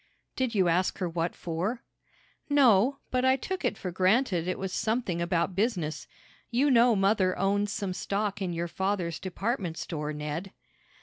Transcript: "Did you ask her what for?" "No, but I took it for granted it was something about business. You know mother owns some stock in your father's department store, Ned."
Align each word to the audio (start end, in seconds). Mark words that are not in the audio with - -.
"Did 0.35 0.55
you 0.55 0.67
ask 0.67 0.97
her 0.97 1.07
what 1.07 1.35
for?" 1.35 1.83
"No, 2.49 2.97
but 3.11 3.23
I 3.23 3.35
took 3.35 3.63
it 3.63 3.77
for 3.77 3.91
granted 3.91 4.47
it 4.47 4.57
was 4.57 4.73
something 4.73 5.21
about 5.21 5.53
business. 5.55 6.07
You 6.49 6.71
know 6.71 6.95
mother 6.95 7.37
owns 7.37 7.71
some 7.71 7.93
stock 7.93 8.41
in 8.41 8.51
your 8.51 8.67
father's 8.67 9.19
department 9.19 9.77
store, 9.77 10.11
Ned." 10.11 10.53